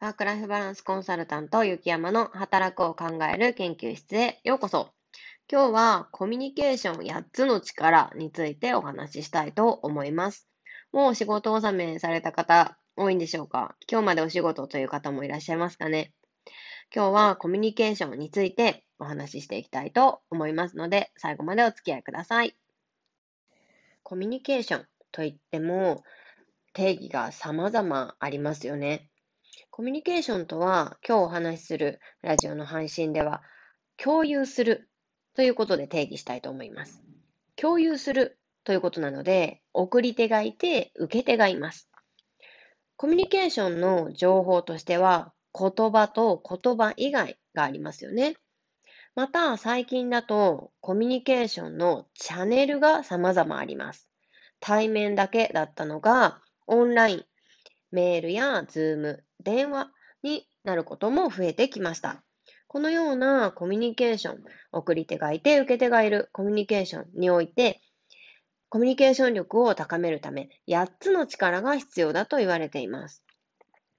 [0.00, 4.88] ワークライフバランスコンサルタント雪山の働くを考える研究室へようこそ。
[5.52, 10.48] 今日はコミュニケーション8つの力についてお話ししたいと思います。
[10.90, 13.76] もう仕事納めされた方多いんでしょうか？
[13.90, 16.14] 今日までお仕事という方もいらっしゃいますかね？
[16.94, 22.56] 今日はコミュニケーションについてお話ししていきたいと思いますので、最後までお付き合いください。
[24.02, 26.02] コミュニケーションといっても
[26.72, 29.09] 定義が様々ありますよね。
[29.68, 33.42] コミュニケーションとは、今日お話しするラジオの配信では、
[33.96, 34.88] 共有する
[35.34, 37.02] ということで定義したいと思います。
[37.56, 41.90] 共有するということなので、送り手がいて、受け手がいます。
[42.96, 48.36] コミュニケーションの情報としては、言葉と言葉以外がありますよね。
[49.14, 54.08] また、最近だと、コミュニケーションのチャンネルが様々あります。
[54.60, 57.24] 対面だけだったのが、オンライン、
[57.90, 59.90] メールやズーム、電話
[60.22, 62.22] になることも増えてきました。
[62.66, 67.80] このようなコミュニケーション、送り手がいて受け手がいるコミュニケーションにおいて、
[68.68, 73.24] コミュニケーション力を高めるため、8つの力が必要だと言われています。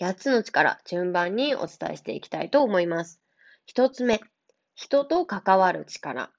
[0.00, 3.20] 8つの力、順番にお伝えしていきたいと思います。
[3.72, 4.20] 1つ目、
[4.74, 6.32] 人と関わる力。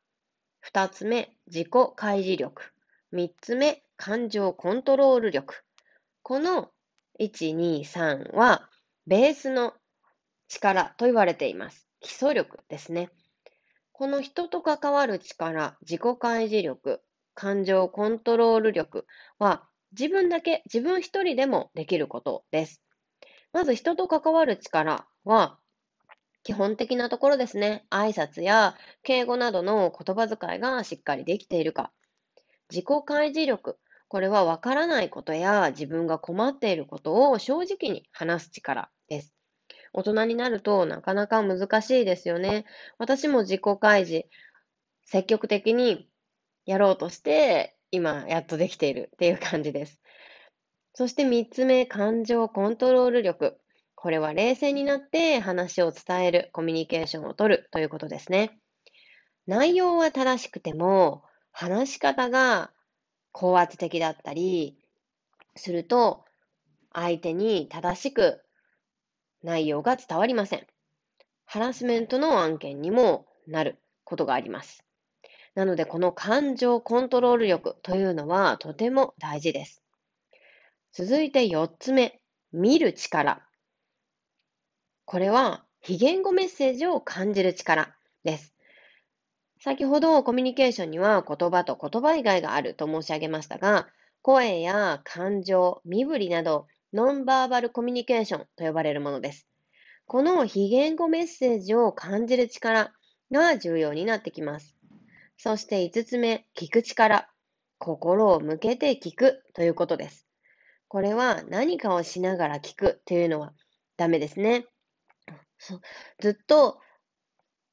[0.70, 2.74] 2つ目、自己開示力。
[3.14, 5.64] 3つ目、感情コントロール力。
[6.24, 6.70] この
[7.20, 8.70] 1、2、3は
[9.08, 9.74] ベースの
[10.50, 11.88] 力と言われています。
[12.02, 13.10] 基礎力ですね。
[13.94, 17.02] この人と関わる力、自己開示力、
[17.34, 19.08] 感情コントロール力
[19.40, 19.64] は
[19.98, 22.84] 自分だけ、自分一人でもできることです。
[23.54, 25.58] まず人と関わる力は
[26.44, 27.86] 基本的なところですね。
[27.90, 31.92] 挨拶や敬語などの言葉遣いがしっかりできているか。
[32.70, 33.78] 自己開示力。
[34.10, 38.90] これはわからないことや自分が困っていることを正直に話す力。
[39.94, 42.66] 大人になるとなかなか難しいですよね。
[42.98, 44.28] 私も自己開示、
[45.06, 46.10] 積極的に
[46.66, 50.02] やろうとして、今やっとできているっていう感じです。
[50.94, 53.60] そして三つ目、感情コントロール力。
[53.96, 58.60] これは冷静になって話を伝える、コミュニケーションを取るということですね。
[59.46, 62.72] 内容は正しくても、話し方が
[63.32, 64.78] 高圧的だったり
[65.56, 66.26] すると、
[66.94, 68.44] 相手に正しく
[69.48, 70.68] 内容が伝わりません。
[71.46, 74.84] ハラスメントの案件にもなることがあります。
[75.56, 79.82] なので、この感情コントロール力というのはとても大事です。
[80.92, 82.20] 続いて4つ目、
[82.52, 83.42] 見る力。
[85.06, 88.54] これは非言語メッセージを感じる力です。
[89.62, 93.88] 先ほどコミュニケーションには言葉と言葉以外があると申し上げましたが、
[94.22, 99.48] 声や感情、身振りなどノンバーバルコミュニケーションと呼ばれるものです。
[100.06, 102.94] この非言語メッセージを感じる力
[103.32, 104.76] が重要になってきます。
[105.38, 107.30] そして5つ目、聞く力。
[107.80, 110.26] 心を向けて聞くということです。
[110.88, 113.54] これは何かをしながら聞くというのは
[113.98, 114.66] ダメですね。
[116.20, 116.80] ずっと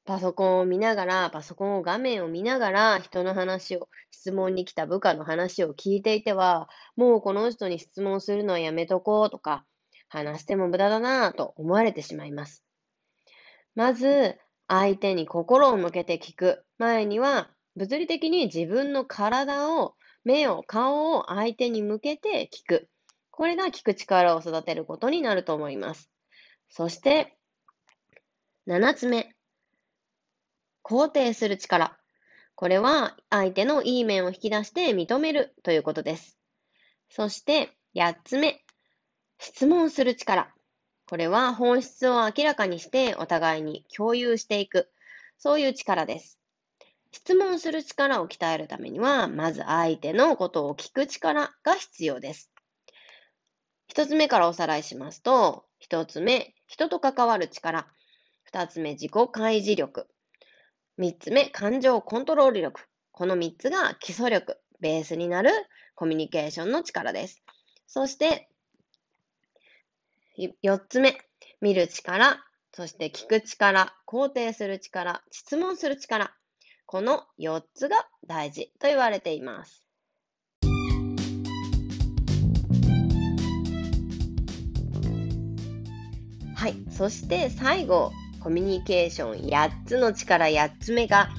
[0.05, 9.65] パソコンを見ながら、パソコンを画面を見ながら、人の話を、質問に来た部下の話を聞いていては、もうこの人に質問するのはやめとこうとか、
[10.07, 12.63] 話しても無駄だなぁと思われてしまいます。
[13.73, 22.89] まず、相手に心を向けて聞く前には、物理的に自分の体を、目を、顔を相手に向けて聞く。
[23.31, 26.11] これが聞く力を育てることになると思います。
[26.69, 27.35] そして、
[28.67, 29.34] 7つ目。
[30.87, 31.97] 肯定する力。
[32.53, 36.37] これは相手のいい面を引き出して認めるということです。
[37.09, 38.63] そして8つ目、
[39.39, 40.53] 質問する力。
[41.09, 44.91] これは本質を明らかにしてお互いに共有していく、
[45.39, 46.39] そういう力です。
[47.11, 52.51] 質問する力を鍛えるためには、まず相手のことを聞く力が必要です。
[53.87, 57.87] 一つ目からおさらいしますと、一つ目、人と関わる力。
[58.43, 60.07] 二つ目、自己開示力。
[60.97, 62.81] 三つ目、感情コントロール力。
[63.11, 65.51] この三つが基礎力、ベースになる
[65.93, 67.43] コミュニケーションの力です。
[67.85, 68.47] そして、
[70.61, 71.17] 四つ目、
[71.59, 72.41] 見る力、
[72.73, 76.33] そして聞く力、肯定する力、質問する力。
[76.85, 79.83] この4つが大事と言われています。
[86.55, 86.85] はい。
[86.89, 88.13] そして最後、
[88.45, 91.31] コミュニケーション8つの力8つ目が、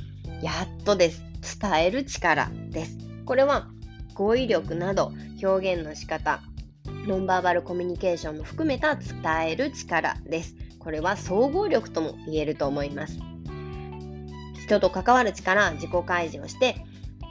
[0.43, 1.23] やっとです。
[1.61, 2.99] 伝える力です。
[3.25, 3.69] これは
[4.15, 6.41] 語彙力など表現の仕方
[7.07, 9.07] ノンバーバルコミュニケーションも含めた伝
[9.47, 10.57] える力です。
[10.81, 13.21] これは総合力とも言えると思います。
[14.65, 16.75] 人と関わる力、自己開示をして、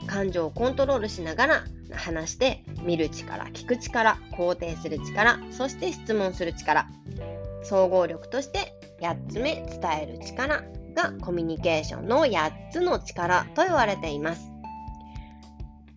[0.06, 6.88] 感情をコントロールしながら話して、見る力、聞く力、肯定する力、そして質問する力。
[7.68, 10.62] 総合力として8つ目、伝える力
[10.94, 14.50] がコミュニケーションの8つの力と言われています。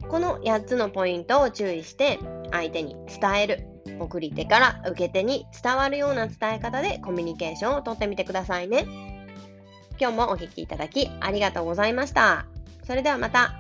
[0.10, 2.20] この8つのポイントを注意して
[2.52, 3.68] 相手に伝える
[4.00, 8.86] 送り手から受け手に伝わるような伝え方でコミュニケーションをとってみてくださいね。
[10.00, 12.46] 今日もお聴きいただきありがとうございました。
[12.86, 13.59] それではまた